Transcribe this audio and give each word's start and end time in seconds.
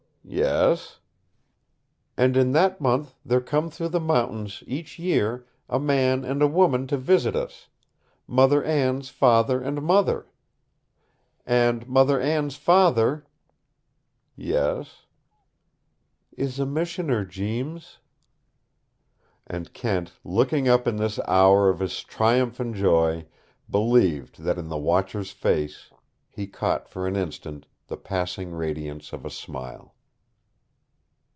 "Yes?" 0.23 0.99
"And 2.17 2.37
in 2.37 2.51
that 2.51 2.79
month 2.79 3.15
there 3.25 3.41
come 3.41 3.69
through 3.71 3.89
the 3.89 3.99
mountains, 3.99 4.63
each 4.67 4.97
year, 4.99 5.45
a 5.67 5.79
man 5.79 6.23
and 6.23 6.41
a 6.43 6.47
woman 6.47 6.85
to 6.87 6.97
visit 6.97 7.35
us 7.35 7.67
mother 8.27 8.63
Anne's 8.63 9.09
father 9.09 9.61
and 9.63 9.81
mother. 9.81 10.27
And 11.45 11.85
mother 11.89 12.21
Anne's 12.21 12.55
father" 12.55 13.25
"Yes?" 14.35 15.05
"Is 16.37 16.59
a 16.59 16.65
missioner, 16.67 17.25
Jeems." 17.25 17.97
And 19.47 19.73
Kent, 19.73 20.13
looking 20.23 20.67
up 20.69 20.87
in 20.87 20.95
this 20.97 21.19
hour 21.27 21.67
of 21.67 21.79
his 21.79 22.03
triumph 22.03 22.59
and 22.59 22.73
joy, 22.75 23.25
believed 23.69 24.41
that 24.41 24.59
in 24.59 24.67
the 24.69 24.77
Watcher's 24.77 25.31
face 25.31 25.89
he 26.29 26.45
caught 26.47 26.87
for 26.87 27.05
an 27.07 27.15
instant 27.17 27.65
the 27.87 27.97
passing 27.97 28.51
radiance 28.51 29.11
of 29.13 29.25
a 29.25 29.29
smile. 29.31 29.95